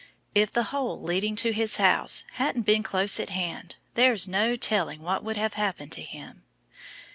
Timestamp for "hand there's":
3.29-4.27